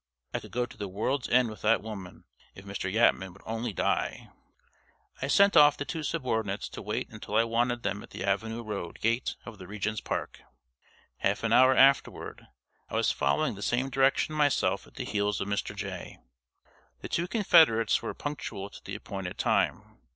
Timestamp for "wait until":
6.81-7.35